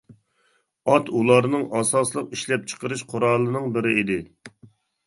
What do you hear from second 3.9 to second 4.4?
ئىدى.